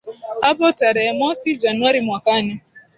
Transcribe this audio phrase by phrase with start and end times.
[0.41, 2.61] hapo tarehe mosi januari mwakani